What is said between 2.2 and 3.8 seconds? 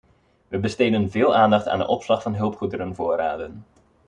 van hulpgoederenvoorraden.